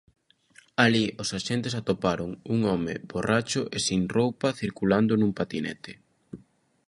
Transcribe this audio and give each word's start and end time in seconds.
Alí 0.83 1.05
os 1.21 1.29
axentes 1.39 1.73
atoparon 1.81 2.29
un 2.53 2.59
home 2.69 2.93
borracho 3.11 3.61
e 3.75 3.77
sen 3.85 4.01
roupa 4.15 4.57
circulando 4.61 5.13
nun 5.17 5.31
patinete. 5.39 5.91